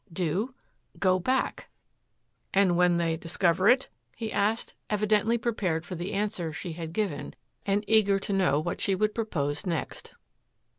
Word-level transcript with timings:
Do? 0.11 0.55
Go 0.97 1.19
back." 1.19 1.69
"And 2.55 2.75
when 2.75 2.97
they 2.97 3.17
discover 3.17 3.69
it?" 3.69 3.87
he 4.15 4.31
asked 4.33 4.73
evidently 4.89 5.37
prepared 5.37 5.85
for 5.85 5.93
the 5.93 6.13
answer 6.13 6.51
she 6.51 6.73
had 6.73 6.91
given 6.91 7.35
and 7.67 7.85
eager 7.87 8.17
to 8.17 8.33
know 8.33 8.59
what 8.59 8.81
she 8.81 8.95
would 8.95 9.13
propose 9.13 9.63
next. 9.63 10.15